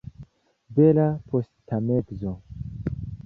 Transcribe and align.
Bela 0.75 1.05
posttagmezo. 1.29 2.33